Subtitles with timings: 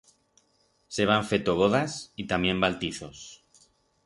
[0.95, 3.17] S'heban feto vodas y tamién baltizos.